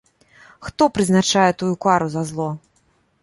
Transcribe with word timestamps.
І 0.27 0.69
хто 0.69 0.85
прызначае 0.95 1.45
тую 1.61 1.71
кару 1.87 2.07
за 2.13 2.23
зло? 2.31 2.47